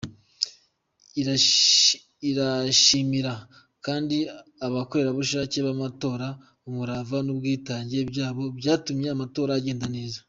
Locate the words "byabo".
8.11-8.43